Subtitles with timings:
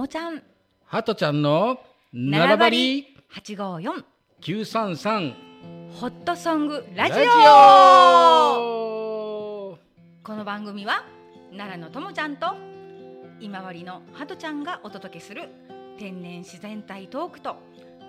[0.00, 0.42] もちゃん。
[0.86, 1.78] ハトちゃんの
[2.10, 4.02] 並ばり八五四。
[4.40, 5.34] 九三三
[5.92, 7.22] ホットソングラジオ。
[10.24, 11.04] この番組は
[11.50, 12.46] 奈良のともちゃんと
[13.40, 15.50] 今治のハトちゃんがお届けする
[15.98, 17.56] 天然自然体トークと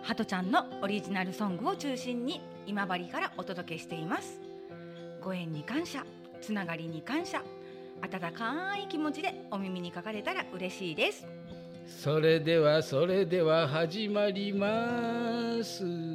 [0.02, 4.40] ハトちゃんのオリジナルソングを中心に今治からお届けしています。
[5.22, 6.06] ご縁に感謝
[6.40, 7.44] つながりに感謝
[8.02, 11.28] 温かい気持ちでお耳にかかれたら嬉しいです
[12.00, 16.11] それではそれでは始まります。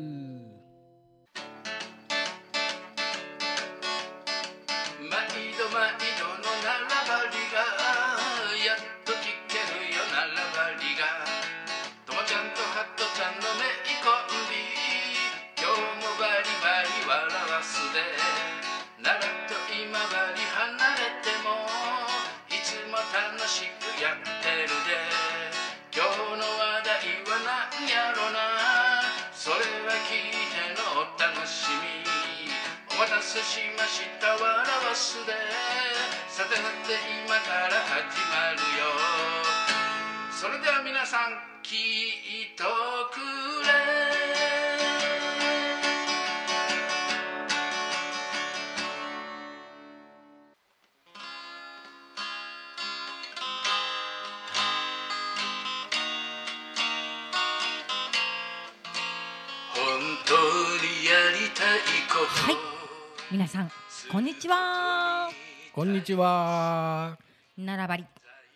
[63.31, 63.71] 皆さん
[64.13, 65.29] こんにちは。
[65.75, 67.19] こんにちは。
[67.59, 68.05] 並ばり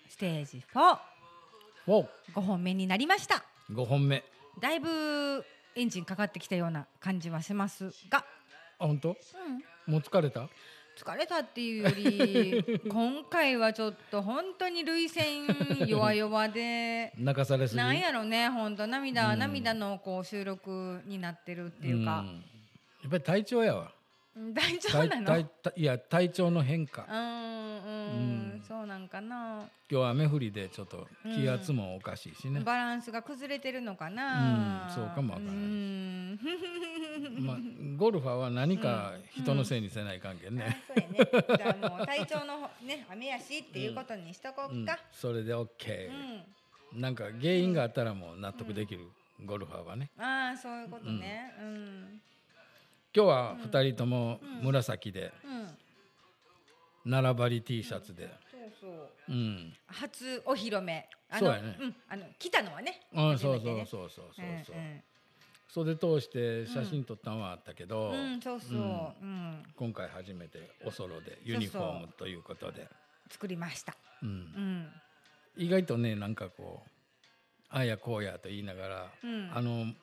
[0.08, 0.98] ステージ4
[1.88, 2.02] お
[2.34, 3.42] 5本目になりました。
[3.72, 4.22] 五本目。
[4.60, 5.44] だいぶ
[5.74, 8.24] エンジンかかってきたような感じはしますが、
[8.78, 9.08] あ本当？
[9.08, 10.48] うん、もう疲れた？
[10.96, 15.46] 疲れたっていうより 今回はちょっと本当に涙腺
[15.88, 17.12] 弱々で。
[17.18, 17.76] 泣かされすぎ？
[17.76, 19.38] なんやろね本当涙、うん。
[19.40, 22.44] 涙のこう収録になってるっていうか、ん。
[23.02, 23.82] やっぱり体調やわ。
[23.82, 23.99] うん
[24.36, 25.46] 大丈夫体なの？
[25.76, 27.06] いや体調の変化。
[27.10, 28.62] うんうん、うん。
[28.66, 34.94] そうなんかな、今日雨降りでちょっと気圧もおかしいしね、バランスが崩れてるのかな、うん。
[34.94, 36.38] そうかもわからないうん
[37.44, 37.56] まあ、
[37.96, 41.16] ゴルファーは何か人のせいにせない関係ね、そうやね。
[41.56, 44.82] じゃあもう体調のね 雨やしっていうことにしとこうん。
[44.84, 44.98] うか。
[45.10, 46.08] それで OK、
[46.92, 47.00] うん。
[47.00, 49.08] なんか原因があったらもう納得できる、
[49.44, 50.10] ゴルファーはね。
[50.18, 51.52] ああそういうことね。
[51.60, 52.22] うん。
[53.14, 57.10] 今日は2人とも紫でうん。
[57.10, 59.10] 並ばり T シャツでそうそう。
[59.28, 61.08] うん初お披露目。
[61.30, 63.00] あのそうやねんあの来たのはね。
[63.14, 64.30] あそうそうそうそうそう
[64.66, 65.02] そう、うん
[65.72, 68.32] 袖通して写真撮ったのはあったけど、うん。
[68.32, 68.78] うんそうそう。
[68.78, 69.62] うん。
[69.76, 72.88] 今回初めておソロでユニフォームということで
[73.30, 73.94] 作りました。
[74.22, 74.88] うんうん。
[75.56, 76.90] 意外とねなんかこう
[77.70, 79.96] ああやこうやと言いながら、うんあのうん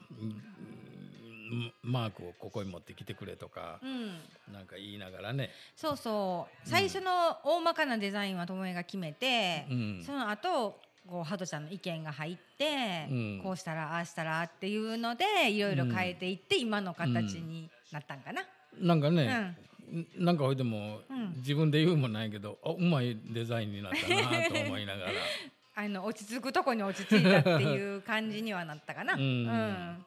[1.82, 4.54] マークをここに持ってきてくれとかう、ん。
[4.54, 6.68] なんか言いながらね、そうそう。
[6.70, 10.80] 最初の大まかなデザインはともえが決めて、うんその後。
[11.08, 18.42] こうハトちゃんの意見が入って、うんこうしたらああしたらっていうのでいろいろ変えていって、今の形になったんかな。
[18.78, 19.58] なんかうんね、
[20.18, 25.12] なんかほいでも、うん自分で言うもないけどあうまいデザインになったなと思いながら
[25.76, 29.14] あの落ち着くとこに落ち着いたっていう感じにはなったかな。
[29.14, 30.06] うんうん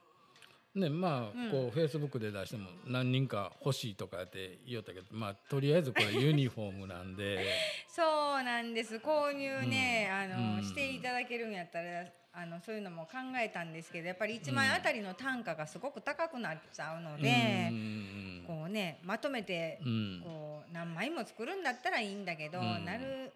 [0.74, 1.50] ねまあ、うん。
[1.50, 7.44] こうフェイスブックで出しても何人か欲しいとかって言おったけどまあとりあえずこれ ユニフォームなんで。
[7.88, 8.02] そ
[8.40, 8.96] うなんです。
[8.96, 10.62] 購入ね、あのうん。
[10.62, 13.12] していただけるんやったらあのそういうのも考
[13.42, 18.44] えたんですけどやっぱり1枚あたりの単価がすごく高くなっちゃうのでう、ん。
[18.46, 20.20] こうねまとめてうん。
[20.22, 22.84] こう何枚も作るんだったらいいんだけど、うん。
[22.84, 23.32] なる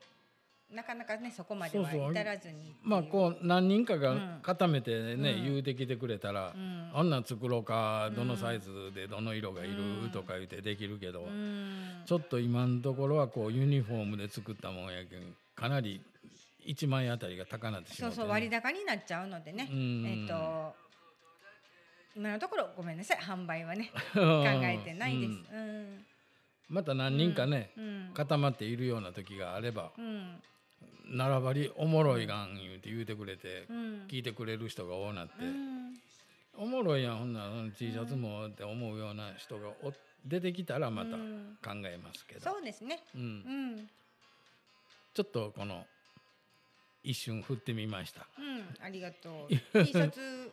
[0.74, 4.00] なかなかねそこまでは至らずにまあこう何人かうん。
[4.00, 5.44] が固めてね、うん。
[5.44, 6.90] 言うてきてくれたら、うん。
[6.92, 10.02] あんなん作ろうかどのサイズでどの色がいうん。
[10.04, 12.02] るとか言ってできるけど、うん。
[12.04, 16.02] ちょっと今のところはこうユニフォームで作ったもんやけんかなり
[16.66, 20.06] 1万円あたりが高なってしまって、ね、そうそう割高になっちゃうのでね、うん。
[20.06, 20.74] えっ、と
[22.16, 23.18] 今のところごめんなさい。
[23.18, 25.30] 販売はね考 考えてないです。
[25.52, 26.04] うん。
[26.68, 28.10] また何人かね、うん。
[28.14, 30.42] 固まっているような時があればうん
[31.06, 33.76] 並ばりおもろいがん言うて言うてくれて、うん。
[34.08, 35.94] 聞いてくれる人が多なって、うん。
[36.56, 37.46] おもろいやんほんなら
[37.76, 39.92] T シャツもって思うような人がお
[40.24, 41.58] 出てきたらまたうん。
[41.62, 43.00] 考えますけど、そうですね。
[43.14, 43.20] うん。
[43.20, 43.24] う
[43.82, 43.90] ん
[45.14, 45.86] ちょっとこの
[47.04, 48.26] 一瞬振ってみました。
[48.38, 48.84] うん。
[48.84, 49.48] ありがとう。
[49.84, 50.50] T シャツ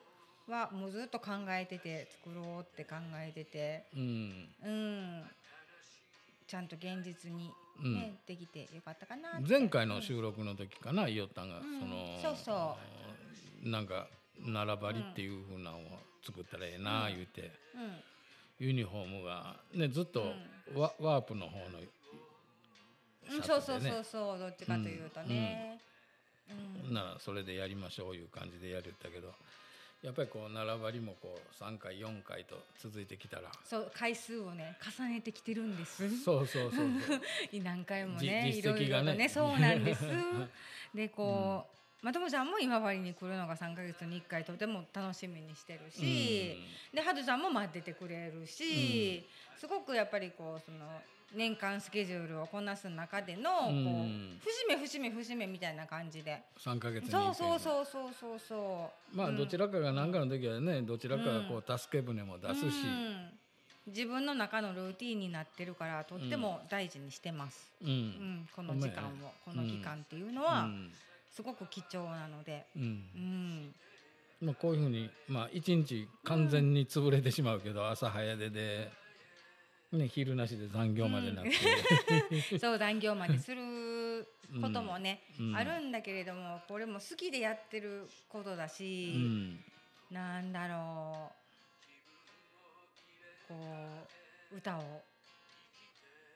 [0.47, 4.49] はもうずっと考えてて作ろうって考えてて、うん。
[4.63, 5.23] うん。
[6.45, 7.51] ちゃんと現実にうん
[7.89, 11.79] ね、できてよかったかな前回の収録の時かな、いよったんが、うん。
[11.79, 12.77] そのそうそ
[13.63, 14.07] なんか
[14.39, 15.81] 並ばりっていう風なのを
[16.23, 17.51] 作ったらええな言うて、
[18.59, 18.65] うん。
[18.65, 20.33] ユニフォームがねずっと
[20.75, 21.87] ワ,、ワープの方のね
[23.43, 25.79] そうそうそうそうどっちかというとね、
[26.87, 26.93] うん。
[26.93, 29.33] ならそれでやりましょういう感じでやるったけど
[30.01, 33.51] やっぱりこう並ばりもこう3回4回と続いてきたら。
[33.63, 36.23] そう回数をね重ねてきてるんです。
[36.23, 37.19] そうそうそうそう
[37.61, 38.49] 何回もじね。
[38.49, 40.03] いろいろとねそうなんです。
[40.95, 41.67] でこ
[42.01, 46.57] う、まともちゃんも今治に来るのが3か月に1回とても楽しみにしてるし、
[46.91, 49.23] でハドちゃんも待っててくれるし、
[49.55, 50.99] すごくやっぱりこうその
[51.35, 56.41] 年間スケジュールをこなす中でのこう、うん節目節目節目みたいな感じで。
[56.57, 59.17] 3ヶ月にそうそううそうそうそうそう。
[59.17, 59.37] まあうん。
[59.37, 63.29] どちらかが何かの時はねどちらかがこう助け舟も出すし、うん。
[63.87, 67.89] 自分の中のルーティンになってるからとっても大事にしてます、うん。
[67.89, 68.49] うん。
[68.55, 69.09] この時間を、
[69.45, 70.91] この期間っていうのうはん。
[71.29, 72.81] すごく貴重なので、うん。
[72.81, 73.75] うん。
[74.41, 78.91] まあ、こういうふうに、まあ、一日完全に潰れてしまうけど、朝早出で、
[79.91, 84.25] ね、昼なしで残業までなくて、 そう残業までする
[84.61, 85.55] こともね、うん。
[85.55, 89.63] あるんだけれどもこれも好きでやってることだうし、ん。
[90.09, 91.41] なんだろう。
[93.49, 94.07] こ
[94.53, 95.03] う歌を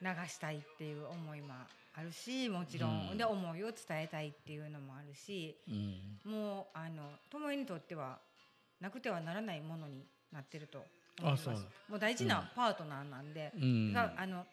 [0.02, 1.54] 流したいっていう思いも
[1.94, 3.18] あるしもちろん、うん。
[3.18, 6.20] で思いを伝えたいっていうのもあるしうん。
[6.30, 8.20] もうあの友恵にとっては
[8.82, 10.86] なくてはならないものになってると
[11.22, 11.42] 思います。
[11.42, 13.94] あそうなのもう大事なパートナーなんで、うん。
[13.94, 14.46] があの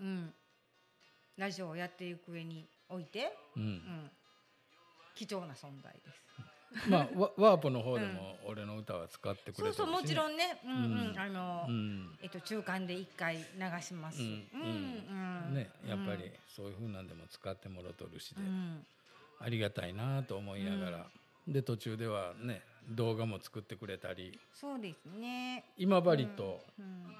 [0.00, 0.34] うん。
[1.36, 3.66] ラジオをやっていく上において、ううん。
[3.66, 4.10] ん、
[5.14, 6.88] 貴重な存在です。
[6.88, 11.18] まあワワープの方でも俺の歌は使ってくれてるし、そうそうもちろんね、うんうん、うん。
[11.18, 12.18] あの、うん。
[12.22, 13.42] えっと中間で一回流
[13.82, 14.22] します。
[14.22, 14.48] うん。
[15.48, 15.54] うん。
[15.54, 18.86] ね、やっぱりそういうふうなんでも使ってもろとるしで、うん。
[19.38, 21.06] ありがたいなと思いながら、
[21.46, 24.38] で途中ではね動画も作ってくれたり。
[24.54, 25.64] そうですね。
[25.76, 27.14] 今治と、うん、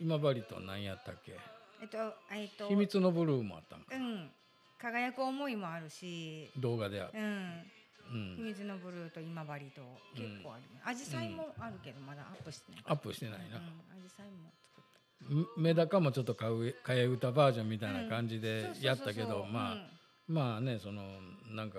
[0.00, 1.36] 今治と何やったっけ？
[1.82, 1.98] えっと
[2.32, 4.30] えっと秘密のブルーもあったんか、うん。
[4.78, 8.36] 輝く思いもあるし、動画であっうん、うん。
[8.36, 9.80] 秘密のブルーと今治と
[10.14, 10.80] 結構ある、ね。
[10.84, 12.82] アジサイもあるけどまだアップしてない。
[12.86, 18.42] アップしてないな、うん、アジサイも作っんメダカもちょっと替え替え歌バージョンみたいな感じた。
[18.42, 20.34] でやったけどまあ、うん。
[20.34, 21.02] まあねその
[21.50, 21.78] なんか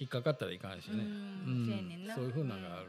[0.00, 2.08] 引っかかったらいかんしね、うん。
[2.14, 2.86] そういうふうなのがある、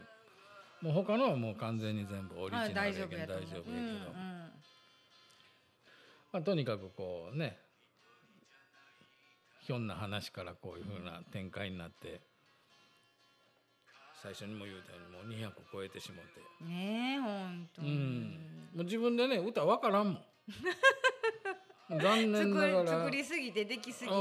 [0.81, 3.77] もう他のはもう完全に全部オリジナあル大丈夫ややけん大丈夫やけど、う。
[3.77, 4.41] ん
[6.31, 7.57] まあ、とにかくこうね
[9.59, 12.21] ひょんな話からこういうふうな展開になって
[14.23, 20.15] 最初にも言うたようにもう200超えてしもて、ねえ本当に、うん、もう自分でね歌わからんもん
[21.99, 22.89] 残念作りながら。
[22.99, 24.17] 作りすぎてできすぎて、う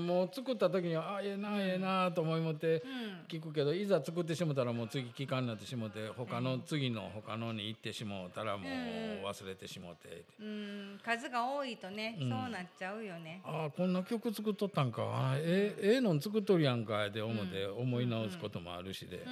[0.00, 2.80] んもう作った時にはあええなええなと思いもってうん。
[3.28, 10.24] 聞くけどいざ作ってしもたらもう次期間になってしもて他の次の他のに行ってしもうたらもう忘れてしもて。
[10.40, 12.28] うん、数が多いとね、うん。
[12.30, 13.40] そうなっちゃうよね。
[13.44, 15.02] ああこんな曲作っとったんか。
[15.02, 19.24] あーええええのん作っとるやんかで思って思い直すこともあるしで、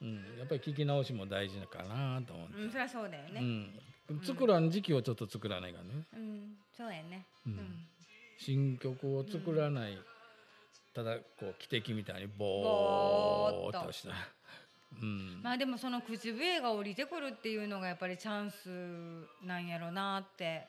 [0.00, 0.16] うん、うん。
[0.38, 3.40] やっぱり聞き直しも大事かなと思って、うん、そりゃそうだよね。
[4.10, 6.04] うん、作らん時期をちょっと作らないからね。
[6.14, 7.26] うん、そうやね。
[7.46, 7.56] ううん。
[7.56, 7.86] ん、
[8.38, 9.98] 新曲を作らない、
[10.94, 14.14] ただこう汽笛みたいにボーっとした、
[15.02, 15.42] うん。
[15.42, 20.68] まあでもその口笛が降りてくるっていうのがやっぱりチャンスなんやろなって。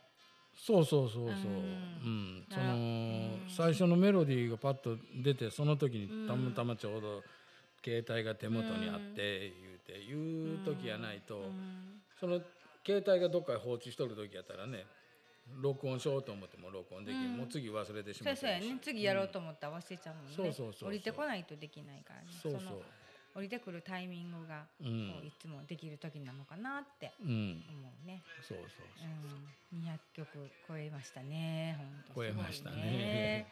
[0.53, 2.39] そうそうそうそう、ううん。
[2.39, 3.45] んその、うん。
[3.47, 6.27] 最初のメロディーがパッと出てその時にうん。
[6.27, 7.23] たまたまちょうど
[7.81, 12.01] 携帯が手元にあって言うて言う時やないと、うん。
[12.19, 12.41] その
[12.85, 14.85] 携帯がどっかに放置しとる時やったらね
[15.60, 18.77] 録音しようと思っても録音できん、うんもう次忘れてしそまううそうやね。
[18.81, 20.34] 次やろうと思ったら忘れちゃうもんね。
[20.36, 22.27] そうそうそうそう降りてこないとできないからね。
[22.41, 22.81] そうそうの
[23.34, 28.24] 降りてくるタイミングが、うこうんいつもできる時なのかなってうん思うね。
[28.41, 29.08] そうそうそう
[29.74, 30.27] うん、200曲
[30.67, 31.75] 超えましたね。
[31.77, 33.48] 本当超えましたね。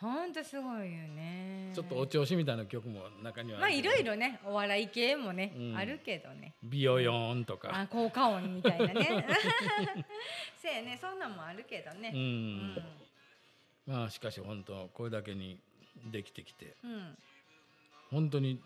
[0.00, 1.72] 本当すごいよね。
[1.74, 5.76] ちょっとお調子みたいな曲も中にはまあいろいろろね、お笑い系もね、うん。
[5.76, 6.54] あるけどね。
[6.62, 7.70] ビヨヨーンとか。
[7.72, 9.26] あ、効果音みたいなね。
[10.60, 12.12] せやね、そんなんもあるけどね。
[12.14, 12.82] ううんん、
[13.86, 15.58] まあしかし本当これだけに
[16.10, 16.76] できてきて。
[16.84, 17.18] うん、
[18.10, 18.60] 本当に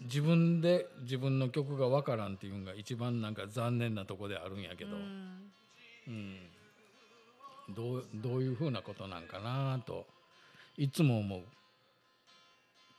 [0.00, 5.52] 自分で自分の曲がわからんっていうのが一番なんか残念なとこであるんやけど、うん。
[6.08, 6.50] うん。
[7.74, 10.06] どうどういうふうなことなんかなと
[10.76, 11.42] いつも思う。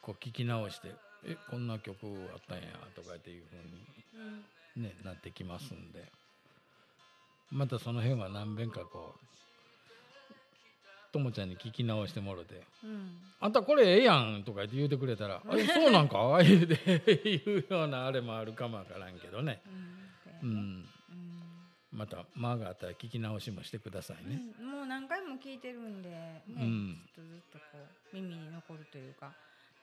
[0.02, 0.94] こう聞き直して
[1.26, 2.64] 「えこんな曲あったんや」
[2.96, 4.84] とかっていうふううん。
[4.84, 6.12] に、ね、なってきますんで。
[7.52, 9.26] またその辺は何遍かこう
[11.14, 19.62] ともちゃんに聞き直してもろてうん「あんたこれええやん」とか言って言うてくれたら「あれそうなんか?」言うて言うようなあれもあるかもわからんけどね、
[20.44, 20.90] うん
[21.96, 24.42] また間があったら聞き直しもしてくださいね。
[24.60, 27.80] うんもう何回も聞いてるんで、ねうんずっとずっとこ
[28.14, 29.32] う耳に残るというか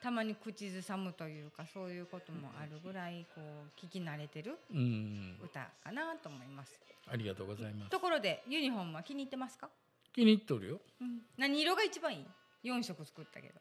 [0.03, 6.79] たまに口ずさむというかそういうこともあるぐらいこう聞き慣れてるうん、歌かなと思います。
[7.11, 7.99] ありがとうございますと。
[7.99, 9.71] ころでユニフォームは気に入ってますか、
[10.13, 10.81] 気に入っとるよ。
[11.01, 12.27] うん、何色が一番い
[12.65, 13.61] い ?4 色作ったけど。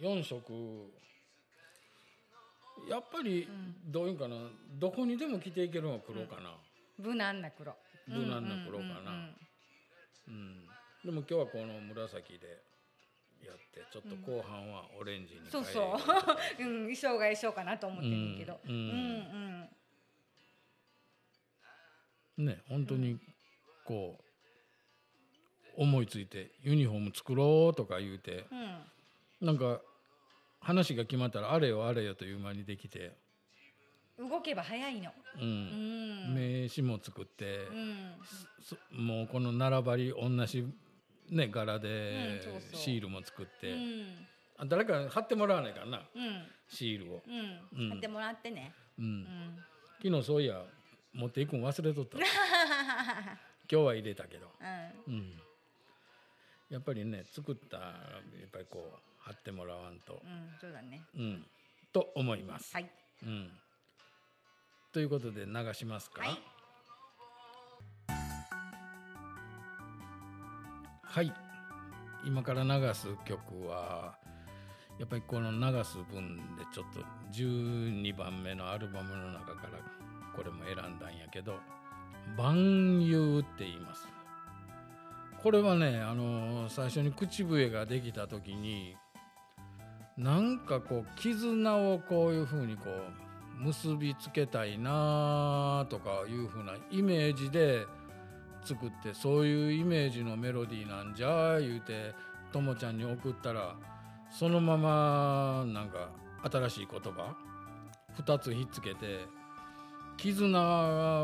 [0.00, 0.90] 4色
[2.88, 4.36] やっぱりんどういうんかな
[4.78, 6.54] どこにでも着ていけるのは黒かな、
[7.00, 7.74] 無難な黒。
[8.06, 8.90] 無難な黒かな。
[8.90, 9.34] うんうん
[10.28, 10.32] うん。
[10.32, 10.68] うん。
[11.04, 12.62] でも今日はこの紫で
[13.44, 15.96] やってちょっと後半はオレンジに変えそうそう、
[16.62, 18.60] うん、衣装が衣装かなと思ってるんけど。
[18.64, 18.80] うんうん。
[18.80, 18.82] う
[19.62, 19.68] ん
[22.38, 23.18] ね本当に
[23.84, 24.18] こ
[25.76, 29.46] う思いついてユニフォーム作ろうとか言うてうんうん。
[29.46, 29.82] なんか
[30.60, 33.16] 話が決まったらあれよあれよという間にできて、
[34.28, 35.10] 動けば早いの。
[35.36, 36.34] ううんん。
[36.34, 37.60] 名刺も作って、
[38.92, 40.66] もうこの並ばり同じ
[41.30, 42.40] ね柄で
[42.74, 43.74] シールも作って、
[44.66, 46.46] 誰か貼ってもらわないからなうん。
[46.68, 47.82] シールを、うん。
[47.82, 48.72] うん買ってもらってね。
[50.02, 50.62] 昨日そういや
[51.12, 52.24] 持っていくん忘れとったわ
[53.70, 54.50] 今日は入れたけど、
[55.06, 55.14] うん。
[55.14, 55.42] うん、
[56.68, 60.54] やっぱりね作ったらやっぱりこう貼ってもらわんと、うん。
[60.60, 61.02] そうだね。
[61.14, 61.46] うん、
[61.92, 62.74] と思います。
[62.74, 62.90] はい。
[63.22, 63.50] うん、
[64.92, 66.22] ということで流しますか？
[66.22, 66.42] はい。
[71.02, 71.32] はい
[72.24, 74.14] 今から流す曲は
[74.98, 77.00] やっぱりこの流す分でちょっと
[77.32, 79.78] 12番目のアルバムの中から
[80.36, 81.54] これも選んだんやけど
[82.36, 84.06] 「万有」って言います
[85.42, 88.96] これはねあの最初に口笛ができた時に
[90.16, 93.29] なんかこう絆をこういうふうにこう
[93.60, 97.86] 結びつけたいなとかいうふうなイメージで
[98.64, 102.14] 作ってそういうイメージのメロディーなんじゃ言うて
[102.52, 103.74] ともちゃんに送ったら
[104.30, 106.08] そのままなんか
[106.50, 107.36] 新しい言葉
[108.18, 109.26] 2つひっつけて
[110.16, 110.60] 「絆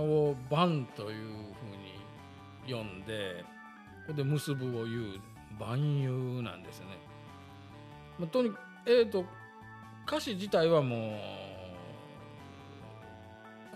[0.00, 1.94] を「万」というふうに
[2.66, 3.44] 読んで
[4.06, 5.20] これで「結ぶ」を言う
[5.58, 6.86] 「万有」なんですね。
[8.18, 9.24] まあとにかくえー、と
[10.06, 11.55] 歌詞自体はもう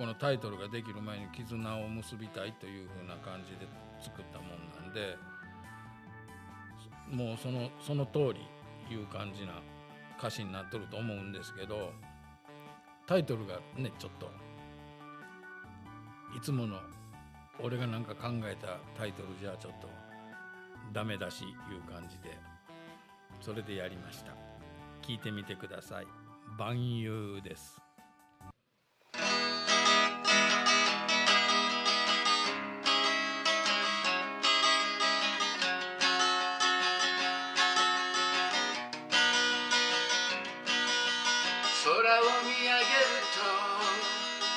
[0.00, 3.68] このタイトルができる前に「絆を結びたい」というふうな感じで
[4.00, 4.48] 作ったもん
[4.82, 5.18] なんで
[7.10, 8.48] もうそのその通り
[8.90, 9.60] いう感じな
[10.18, 11.92] 歌詞になっとると思うんですけど
[13.06, 14.30] タイトルがねちょっと
[16.34, 16.80] いつもの
[17.58, 19.90] 俺がなんか考えたタイトルじゃちょっと
[20.94, 22.38] ダメだしいう感じで
[23.42, 24.32] それでやりました。
[25.02, 26.06] 聞いてみてください。
[26.56, 27.89] 万有です。
[42.18, 43.46] を見上げると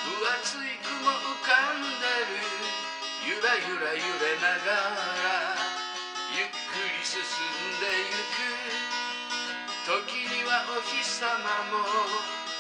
[0.10, 2.42] 分厚い雲浮かんでる
[3.22, 4.74] ゆらゆら揺れなが
[5.22, 5.54] ら
[6.34, 8.42] ゆっくり進んでゆく
[9.86, 11.86] 時にはお日様も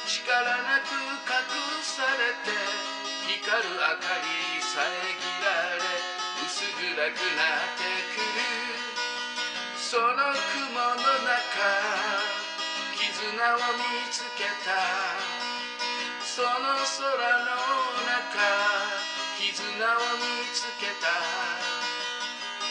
[0.05, 1.41] 力なく隠
[1.81, 2.53] されて
[3.41, 4.77] 光る明かり遮
[5.41, 5.89] られ
[6.45, 7.81] 薄暗くなって
[8.13, 8.37] くる
[9.89, 12.42] その雲の中
[13.23, 13.79] 砂を見
[14.11, 15.15] つけた。
[16.25, 17.55] その空の
[18.03, 18.35] 中
[19.39, 19.47] 絆
[19.95, 21.07] を見つけた。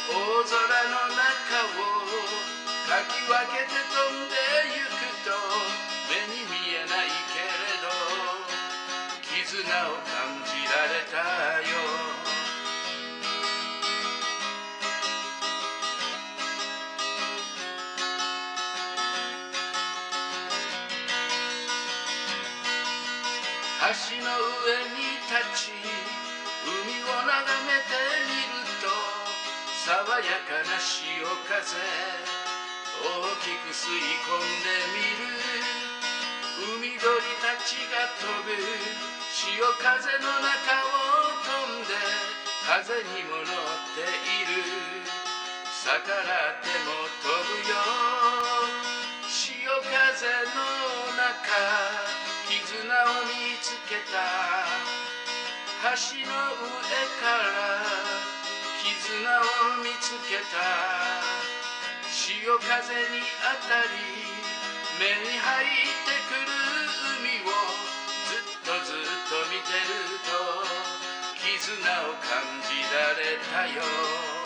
[0.09, 0.13] 大
[0.45, 0.53] 空
[0.89, 2.05] の中を
[2.87, 4.42] かき分けて飛んで
[25.55, 25.71] ち
[26.65, 27.95] 海を眺めて
[28.31, 28.63] みる。
[28.83, 28.91] と
[29.87, 31.79] 爽やかな潮風
[32.99, 33.07] 大
[33.43, 35.39] きく吸い込んでみる。
[36.63, 37.07] 海鳥
[37.43, 38.51] たちが飛ぶ
[39.31, 41.95] 潮風の中を飛んで
[42.67, 45.03] 風にも乗っている。
[45.83, 47.75] 逆らっても飛ぶよ
[49.27, 49.91] 潮風
[50.55, 50.63] の
[51.19, 51.59] 中
[52.47, 55.02] 絆を見つけた
[55.83, 57.83] 橋の上から
[58.79, 61.19] 絆を見つけた
[62.09, 63.91] 潮風に当たり
[64.97, 66.47] 目に入ってくる
[67.19, 67.51] 海を
[68.31, 69.91] ずっとずっと見てる
[70.23, 70.31] と
[71.43, 74.42] 絆を感じられたよ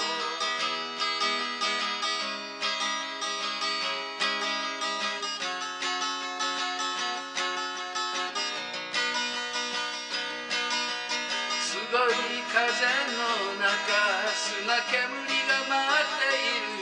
[14.37, 16.77] 中砂煙が舞っている。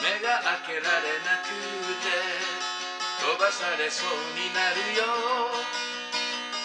[0.00, 1.50] 目が開けられなく
[2.00, 2.14] て
[3.18, 5.02] 飛ばされそうになるよ。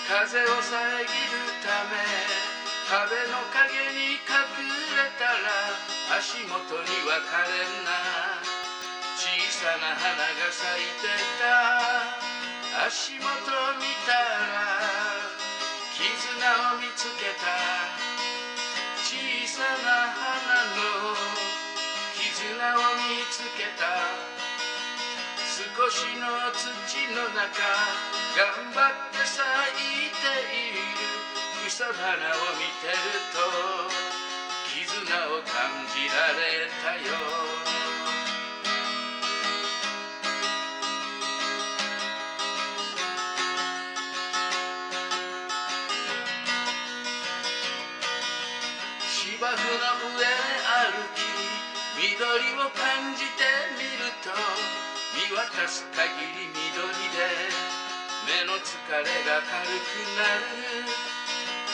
[0.08, 1.10] 風を遮る
[1.66, 1.98] ため
[2.88, 4.62] 壁の陰に隠
[4.94, 5.74] れたら
[6.16, 6.54] 足元
[6.86, 8.40] には可憐な。
[9.18, 12.86] 小さな花が咲いてた。
[12.86, 13.26] 足元
[13.82, 15.34] 見たら
[15.98, 18.15] 絆を見つけた。
[19.56, 21.16] さな花の
[22.14, 24.12] 絆を見つけた。
[25.56, 27.64] 少しの土の中
[28.36, 29.40] 頑張って咲
[29.72, 30.84] いている。
[31.70, 33.00] 草花を見てる
[33.32, 33.40] と
[34.76, 37.75] 絆を感じられたよ。
[52.16, 52.24] 緑
[52.64, 53.44] を感じて
[53.76, 54.32] みると
[55.12, 56.64] 見渡す限り緑
[57.12, 57.52] で
[58.24, 60.88] 目の疲れが軽くなる。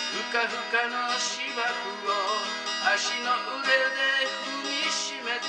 [0.10, 2.41] ふかふかの芝生を
[2.89, 5.45] 足の上で踏みしめて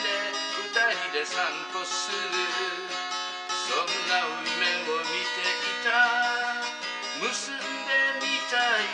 [0.60, 0.68] 二
[1.08, 2.28] 人で散歩する。
[3.64, 6.68] そんな夢を見ていた。
[7.18, 8.84] 結んでみたい。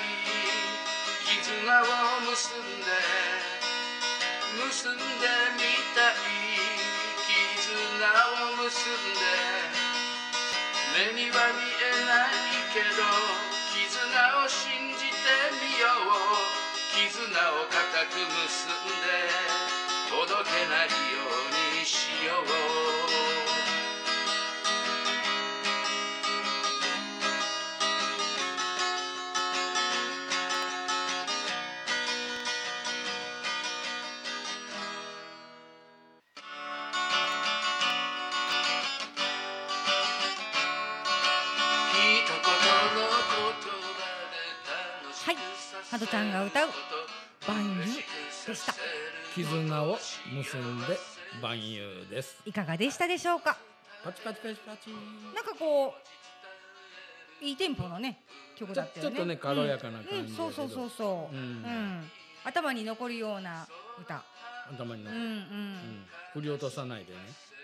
[1.26, 3.57] 絆を結んで
[4.56, 5.04] 結んで
[5.52, 5.60] み
[5.94, 6.14] たい
[7.28, 8.00] 絆
[8.48, 9.28] を結んで
[10.94, 12.32] 目には見えない
[12.72, 13.04] けど
[13.76, 15.28] 絆を信じて
[15.60, 16.48] みよう
[16.96, 17.28] 絆
[17.60, 19.28] を固く結んで
[20.08, 22.40] 届けないようにしよ
[23.34, 23.37] う。
[46.10, 46.68] ハドちゃんが歌う
[47.46, 48.74] 万有でした。
[49.34, 49.98] 絆を
[50.32, 50.98] 結んで
[51.42, 52.36] 万有です。
[52.46, 53.58] いかがでしたでしょうか？
[54.02, 54.90] パチパチパチパチ。
[55.34, 55.94] なんかこ
[57.42, 58.20] ういいテンポのね
[58.56, 59.16] 曲だったよね。
[59.16, 60.20] ちょっとね軽やかな感じうん。
[60.20, 60.28] うん。
[60.34, 61.62] そうそうそうそう、ううん。
[61.62, 62.10] ん
[62.44, 63.68] 頭に残るような
[64.00, 64.22] 歌。
[64.70, 66.06] 頭にの、うんうん、うん。
[66.32, 67.18] 振り落とさないでね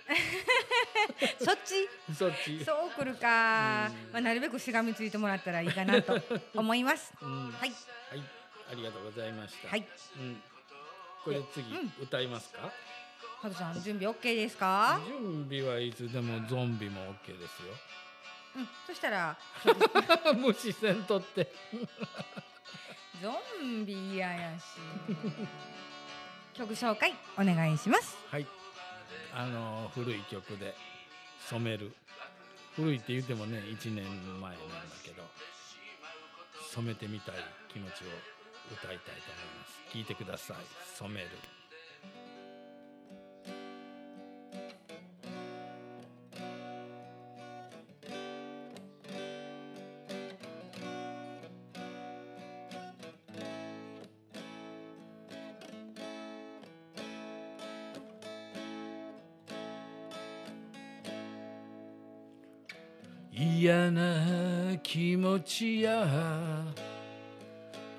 [1.45, 1.89] そっち？
[2.15, 2.65] そっち。
[2.65, 4.13] そうくるか、うん。
[4.13, 6.21] まあ、なるべくしがみついてもらったらいいかなと
[6.55, 7.13] 思います。
[7.23, 7.53] うん。
[7.53, 7.71] はい。
[7.71, 8.23] はい。
[8.73, 9.69] ありがとうございました。
[9.69, 9.87] はい。
[10.17, 10.43] うん、
[11.25, 11.93] これ次、うん。
[12.03, 12.71] 歌いますか？
[13.41, 15.01] ハドちゃん準備 OK ですか？
[15.07, 17.75] 準備はいつでもゾンビも OK ですよ。
[18.57, 18.69] うん。
[18.87, 19.37] そしたら
[20.37, 21.53] 無視せんとって。
[23.23, 24.65] ゾンビ嫌やし。
[26.55, 28.17] 曲紹介お願いします。
[28.31, 28.47] はい
[29.37, 30.75] あの古い曲で
[31.51, 31.93] 「染める」
[32.77, 35.23] 古いって言ってもね1年前なんだけど
[36.73, 37.35] 染めてみたい
[37.69, 38.07] 気持ちを
[38.73, 39.81] 歌いたいと思います。
[39.93, 40.57] 聞いてください
[40.99, 41.29] 「染める」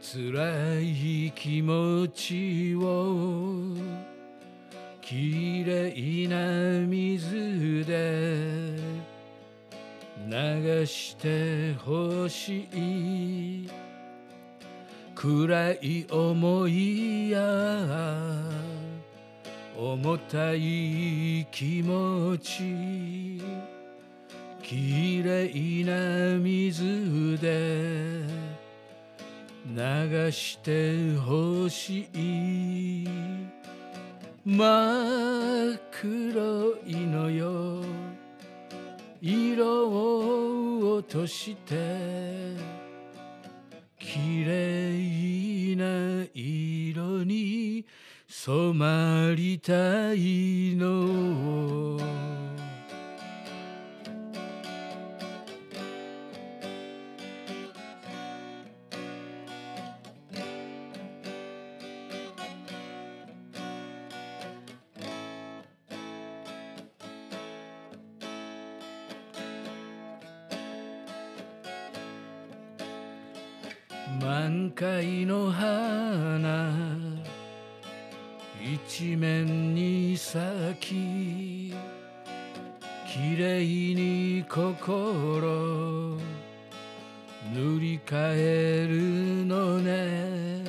[0.02, 3.76] 辛い気持ちを
[5.02, 8.78] きれいな水で
[10.28, 13.70] 流してほしい。
[15.14, 17.40] 暗い思いや
[19.78, 23.55] 重たい気持ち。
[24.68, 28.24] きれいな水で
[29.68, 33.08] 流してほしい。
[34.44, 37.84] 真っ黒いのよ。
[39.22, 42.56] 色を落として
[44.00, 47.86] きれいな色に
[48.28, 52.35] 染まりたいの。
[74.22, 76.72] 満開の花
[78.62, 80.42] 一面に咲
[80.80, 81.74] き
[83.06, 86.18] きれいに心
[87.54, 90.64] 塗り替えるのね。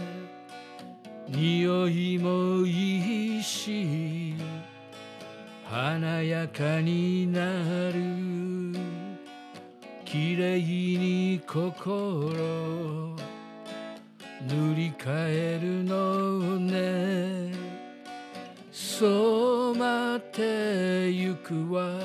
[1.29, 4.35] 匂いもいいし
[5.65, 7.41] 華やかにな
[7.91, 7.95] る。
[10.05, 13.06] きれいに心。
[14.49, 17.53] 塗り替えるのね。
[18.71, 21.99] 染まってゆくわ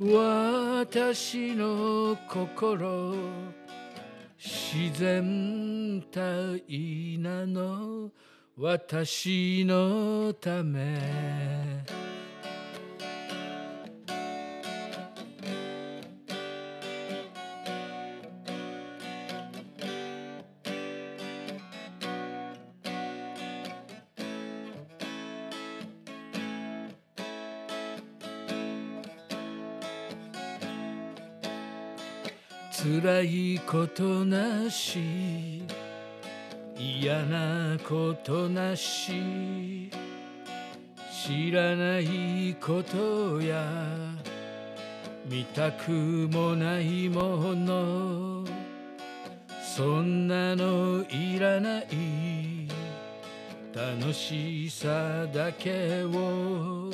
[0.00, 3.14] 私の心
[4.36, 8.10] 自然体なの
[8.58, 11.84] 私のため。
[32.84, 35.62] 辛いことなし
[36.76, 39.90] 嫌なことなし
[41.10, 43.64] 知らないことや
[45.24, 45.90] 見たく
[46.30, 48.44] もないもの
[49.74, 52.68] そんなのいらない
[53.74, 56.90] 楽しさだけを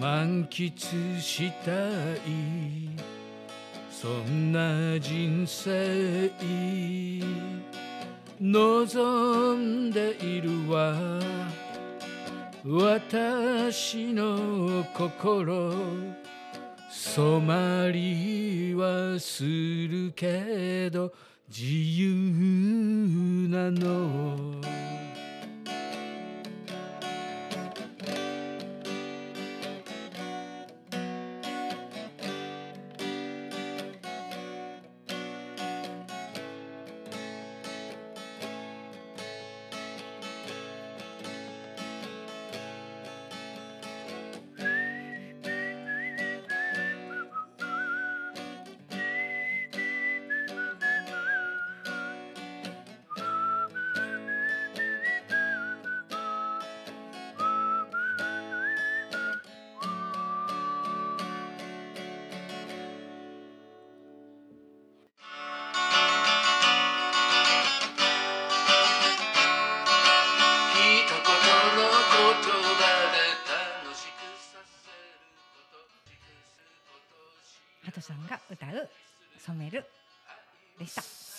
[0.00, 1.72] 満喫した
[2.26, 2.85] い。
[3.98, 6.30] そんな人生
[8.38, 10.94] 望んでいるわ。
[12.62, 15.72] 私の心
[16.90, 21.14] 染まりはするけど
[21.48, 21.64] 自
[22.02, 24.60] 由なの。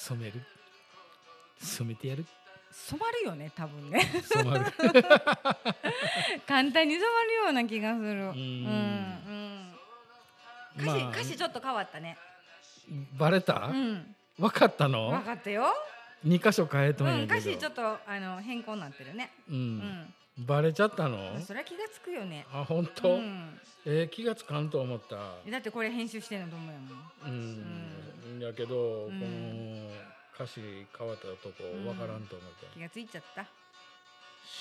[0.08, 0.42] 染める？
[1.60, 2.26] 染めてやる？
[2.72, 4.06] 染まるよね多分ね。
[4.24, 4.66] 染まる。
[6.48, 8.08] 簡単に染まるような気がする。
[8.08, 8.64] うん。
[8.64, 8.68] ん
[10.78, 10.84] うん。
[10.84, 11.10] 歌詞、まあ。
[11.10, 12.18] 歌詞ちょっと変わったね。
[13.18, 14.16] バレた、うん。
[14.40, 15.10] 分かったの？
[15.10, 15.74] 分かったよ。
[16.24, 19.32] 二箇所変えとうんんやけど、歌詞ちょっとあの変更になってるね。
[19.50, 21.40] う、うんんバレちゃったの？
[21.42, 22.46] それは気がつくよね。
[22.54, 23.60] あ本当、うん。
[23.86, 25.16] えー気がつかんと思った。
[25.50, 27.38] だってこれ編集してんのと思うやもん。
[28.36, 29.20] うん、やけど、うん。
[29.20, 29.90] この
[30.36, 30.62] 歌詞
[30.96, 31.86] 変わったとこうん。
[31.86, 33.48] 分からんと思って、気がついちゃった。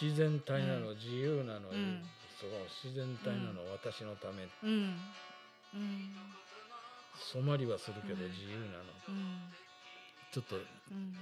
[0.00, 2.02] 自然体なの、うん自由なの、うん。
[2.40, 2.50] そう
[2.84, 4.48] 自然体なの、私のため。
[4.64, 4.96] うん。
[5.74, 6.12] うん。
[7.32, 8.30] 染まりはするけどうん。
[8.30, 9.38] 自由なの、うん。
[10.32, 11.14] ちょっとうん。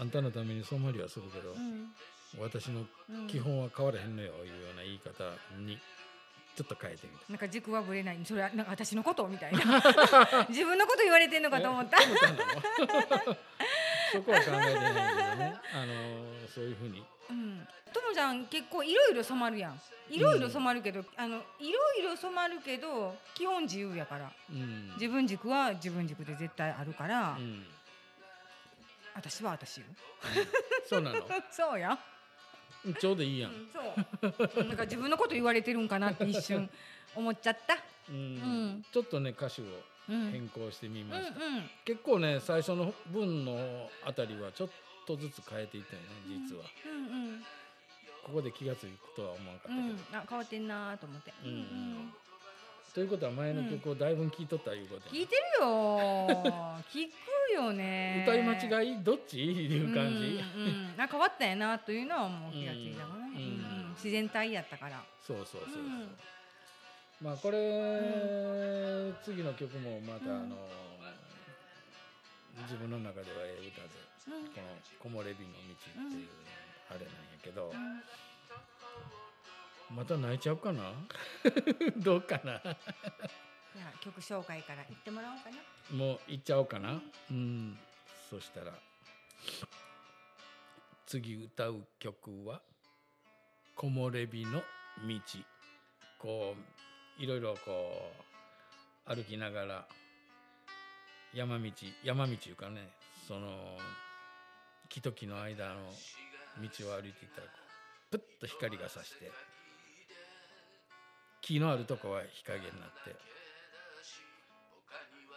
[0.00, 1.92] あんたのために染まりはするけど、うん
[2.38, 3.26] 私のうん。
[3.26, 5.24] 基本は変わらへんのよいうような言い方
[5.58, 5.78] に
[6.56, 7.24] ちょっと変えてみた。
[7.30, 8.18] なんか軸はぶれない。
[8.24, 9.58] それはなんか私のことみたいな。
[10.48, 11.98] 自分のこと言われてんのかと思った。
[14.12, 15.54] そこは考えてないけどね。
[15.72, 17.04] あのそういうふうに。
[17.30, 17.66] うん。
[17.92, 19.80] ともちゃん結構いろいろ染まるやん。
[20.10, 24.32] いろいろ染まるけど、あのいろいろ染まるけど基本自由やから。
[24.50, 24.92] うん。
[24.94, 27.66] 自分軸は自分軸で絶対あるから、うん。
[29.14, 29.84] 私は私よ。
[30.88, 31.22] そうなの？
[31.50, 31.98] そうや、
[33.00, 33.48] ちょうどいいや。
[33.48, 34.64] うんん、そう。
[34.64, 36.68] なんか自分のこと言われてるんかなって一瞬
[37.14, 37.76] 思っちゃった。
[38.08, 38.16] うん。
[38.16, 38.84] うん。
[38.90, 39.64] ちょっとね歌詞を
[40.08, 41.28] うんうん変更してみました。
[41.28, 47.40] うん結構ね最初の文のあたりはちょっととずつ変えていったよね実は、うんうん。
[48.22, 52.12] ここで気が付くとは思わなかったけど、うん、あ変わってんなと思って、うんうん
[52.94, 55.98] ということは前の曲をだいぶ聴いとったいうことや聞いてるよ。
[56.90, 58.24] 聞くよね。
[58.26, 59.38] 歌い間違いどっち？
[59.44, 63.28] いう感じ、うんうん、あ変わったやなというのはもう気がついたかな、うんうん。
[63.28, 65.04] うん自然体やったから。
[65.20, 66.16] そうそうそうそう、うん
[67.20, 67.58] まあこれ、
[69.22, 70.56] 次の曲もまたあの、
[72.62, 73.88] 自分の中ではええ歌で
[74.28, 74.46] うん。
[74.54, 75.60] この「木漏れ日の道」
[76.08, 76.28] っていう
[76.88, 77.72] あれなんやけど、
[79.90, 80.92] また泣いちゃうかな？
[81.98, 82.60] どうかな？
[82.62, 85.96] じゃあ曲紹介から言ってもらおうかな。
[85.96, 87.00] もう行っちゃおうかな？
[87.30, 87.78] うん。
[88.28, 88.72] そしたら
[91.06, 92.60] 次歌う曲は
[93.76, 94.64] 「木漏れ日の道」
[96.20, 96.54] こ
[97.18, 98.12] ういろいろこ
[99.08, 99.88] う歩きながら
[101.34, 101.70] 山道
[102.04, 102.88] 山道いうかね
[103.26, 103.76] その
[104.88, 105.92] 木と木の間の
[106.60, 107.52] 道を歩いていったらこ
[108.12, 109.32] うプッと光がさして
[111.50, 113.16] 木のあるとこは日陰になって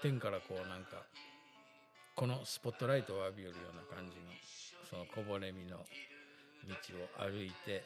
[0.03, 1.01] 天からこうなんか
[2.13, 4.29] このスポットライトを浴びるような感じの
[4.87, 5.81] そのこぼれみの道
[7.01, 7.83] を歩いて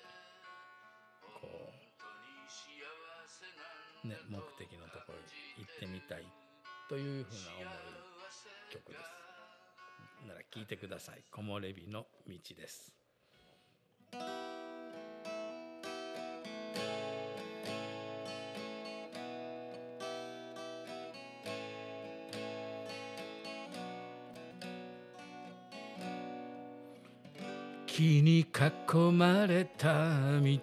[1.39, 1.71] こ
[4.03, 6.27] うね目的のところに行ってみたい
[6.89, 7.73] というふうな思い
[8.73, 10.27] 曲です。
[10.27, 11.23] なら聞いてください。
[11.31, 12.91] 木漏れ日の道です。
[27.97, 28.45] 木に囲
[29.11, 30.59] まれた道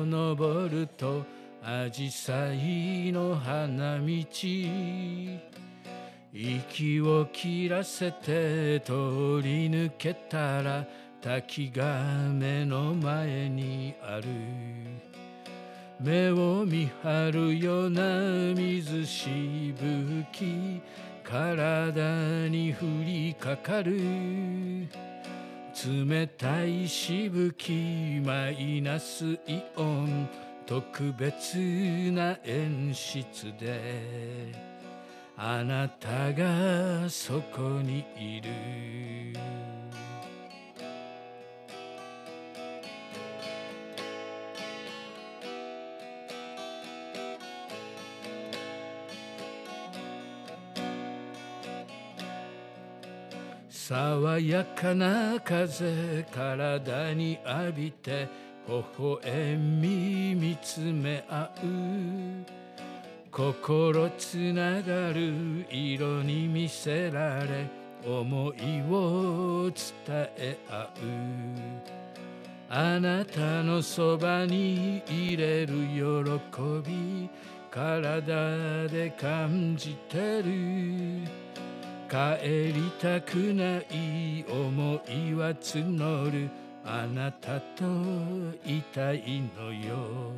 [0.00, 1.24] を登ると
[1.62, 4.24] 紫陽花の花道
[6.32, 10.84] 息を切らせて通り抜けたら
[11.22, 14.24] 滝が目の前にある。
[16.00, 18.02] 目を見張るような
[18.52, 20.82] 水しぶき
[21.22, 25.13] 体に降りかかる。
[25.86, 30.26] 冷たいしぶきマイナスイオン
[30.64, 31.58] 特別
[32.10, 34.50] な演出で
[35.36, 38.48] あなたがそこにいる。
[53.86, 58.26] 爽やかな風体に浴びて
[58.66, 62.50] 微笑み見つめ合う。
[63.30, 67.68] 心つながる色に見せられ
[68.06, 70.88] 思いを伝え合う。
[72.70, 77.28] あなたのそばに入れる喜び
[77.70, 81.44] 体で感じてる。
[82.14, 86.48] 帰りたくない思いは募る。
[86.84, 87.84] あなたと
[88.64, 90.30] いたいのよ。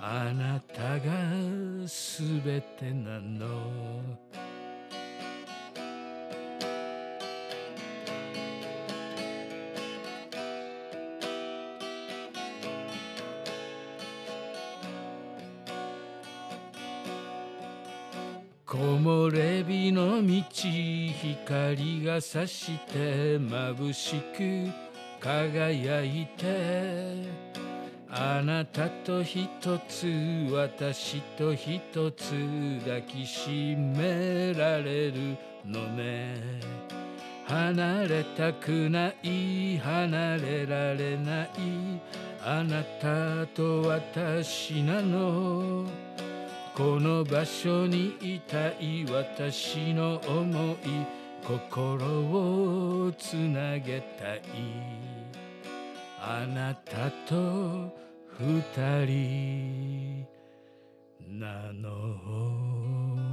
[0.00, 4.45] あなたがすべてなの。
[18.76, 24.70] 木漏れ日の道光が差して眩しく
[25.18, 27.24] 輝いて
[28.10, 29.48] あなたと一
[29.88, 30.06] つ
[30.52, 32.34] 私と一つ
[32.84, 36.36] 抱きしめられるのね。
[37.46, 41.48] 離れたくない離れられない
[42.44, 45.86] あなたと私なの。
[46.76, 50.76] この場所にいたい私の思い
[51.42, 54.42] 心をつなげたい。
[56.20, 57.90] あなたと
[58.38, 60.26] 二人
[61.30, 63.25] なの。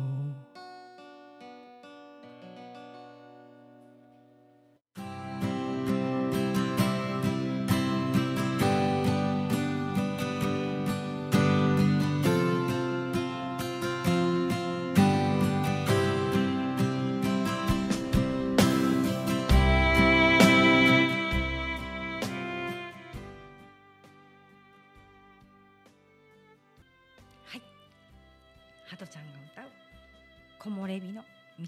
[30.64, 31.24] 木漏れ日の
[31.60, 31.68] 道。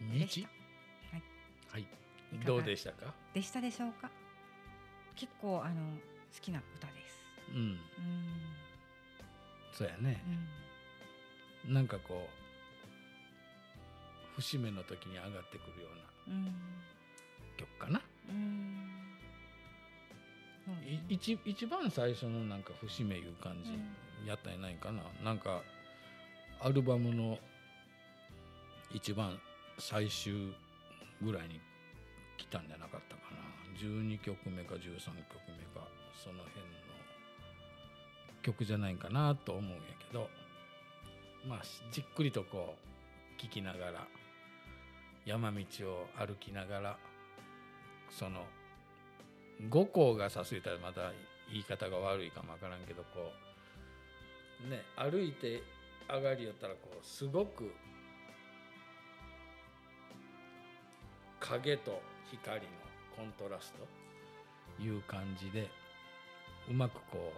[0.00, 0.18] 道？
[0.18, 0.48] でした。
[1.16, 1.22] はい。
[1.70, 1.82] はい。
[1.84, 1.88] か
[2.38, 2.44] が？
[2.44, 3.14] どうでしたか？
[3.32, 4.10] でしたでしょうか？
[5.14, 7.22] 結構あの好きな歌です。
[7.54, 7.60] うん。
[7.60, 7.78] うん。
[9.72, 10.24] そうやね。
[11.66, 11.74] うん。
[11.74, 12.26] なんかこ
[14.36, 15.88] う節目の時に上がってくるよ
[16.26, 16.52] うなうん。
[17.56, 18.90] 曲かな、うん。
[20.66, 24.26] そうですいね一一番最初のなんか節目いう感じうん。
[24.26, 25.62] やったんやないかな、なんか
[26.60, 27.38] アルバムの
[28.92, 29.38] 一番
[29.78, 30.52] 最終
[31.22, 31.60] ぐらいに
[32.36, 33.40] 来たんじゃなかったかな。
[33.78, 36.70] 12曲目か13曲目かその辺の
[38.42, 40.28] 曲じゃないかなと思うんやけど。
[41.46, 42.74] まあじっくりとこ
[43.38, 44.06] う聴きながら
[45.24, 45.58] 山道
[45.90, 46.98] を歩きながら
[48.10, 48.44] その
[49.68, 51.12] 五行がさすいたらまた
[51.50, 53.32] 言い方が悪いかもわからんけどこ
[54.66, 55.62] うね歩いて
[56.08, 57.72] 上がりよったらこうすごく
[61.50, 62.66] 影と光の
[63.16, 63.86] コントラスト。
[64.82, 65.68] いう感じで
[66.70, 67.32] うまくこ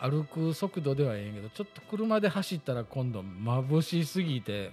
[0.00, 4.72] う歩く速度ではええけどちょっと車で走ったら今度眩しすぎて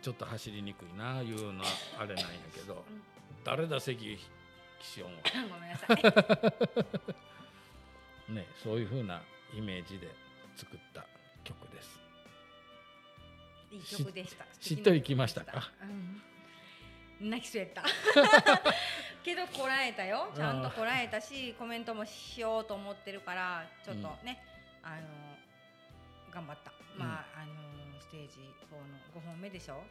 [0.00, 1.66] ちょっと走りにくいないうのは
[1.98, 2.24] あれなんや
[2.54, 3.02] けどうん
[3.44, 4.18] 誰だ関
[4.80, 5.18] 岸音は？
[5.50, 5.86] ごめんなさ
[8.28, 8.32] い。
[8.32, 9.20] ねそういう風な
[9.54, 10.08] イメージで
[10.56, 11.04] 作った
[13.70, 14.44] いい曲でした。
[14.60, 15.70] しっとりきましたか。
[17.20, 17.30] うん。
[17.30, 17.82] 泣きそうやった。
[19.24, 20.30] けどこらえたよ。
[20.34, 24.42] ちゃんとこらえたしコメントもしようと思ってるからちょっとね、
[24.82, 25.02] あの
[26.30, 28.38] 頑張った、まああのステージ
[28.70, 29.82] 4の5本目でしょ。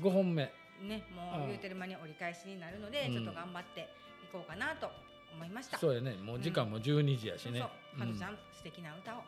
[0.00, 0.52] 5本目。
[0.80, 3.12] ねもう言うてる間に折り返しになるので、うん。
[3.12, 3.84] ちょっと頑張ってい
[4.32, 4.90] こうかなと
[5.34, 5.78] 思いました。
[5.78, 6.14] そうやね。
[6.14, 7.70] もう時間も12時やしね、そう。
[8.06, 9.24] そう、ちゃん、素敵な歌を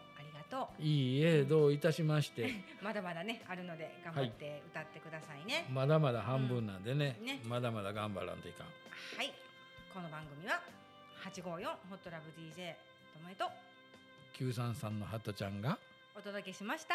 [0.53, 0.69] と。
[0.79, 2.43] いいえどういたしまして。
[2.43, 2.47] う
[2.85, 5.65] まだまだねあるので頑張って歌ってくださいね。
[5.71, 7.27] まだまだ半分なんでね,、うん。
[7.27, 7.41] ね。
[7.45, 8.67] まだまだ頑張らんといかん。
[8.67, 9.33] はい。
[9.95, 10.61] この番組は
[11.25, 12.75] 854ホットラブ DJ
[13.15, 13.51] ともえと。
[14.35, 15.79] 933のハトちゃんが
[16.15, 16.95] お届けしました。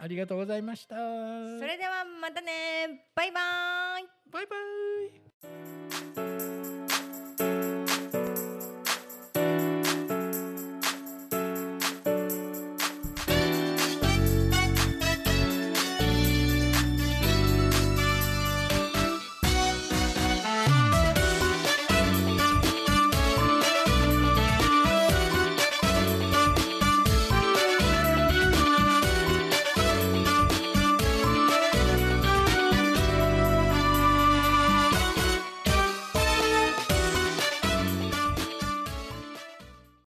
[0.00, 0.96] ありがとうございました。
[0.96, 3.04] それではまたね。
[3.14, 4.06] バイバイ。
[4.30, 5.87] バイバイ